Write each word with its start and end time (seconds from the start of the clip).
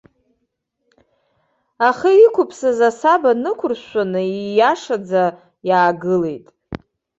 Ахы 1.87 2.11
иқәыԥсаз 2.25 2.79
асаба 2.89 3.31
нықәыршәшәаны, 3.43 4.21
ииашаӡа 4.27 5.23
иаагылеит! 5.69 6.47